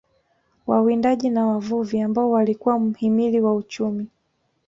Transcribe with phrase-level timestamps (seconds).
[0.67, 4.07] Wawindaji na wavuvi ambao walikuwa mhimili wa uchumi